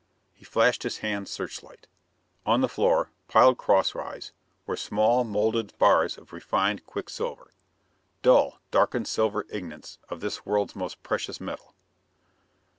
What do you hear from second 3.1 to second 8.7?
piled crosswise, were small moulded bars of refined quicksilver dull,